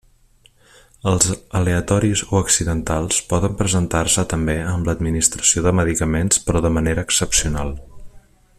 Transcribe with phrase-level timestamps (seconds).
[1.09, 1.27] Els
[1.59, 7.77] aleatoris o accidentals poden presentar-se també amb l'administració de medicaments però de manera excepcional.